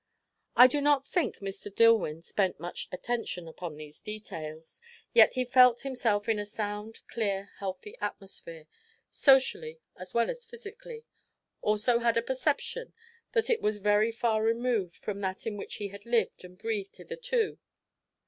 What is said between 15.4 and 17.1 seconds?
in which he had lived and breathed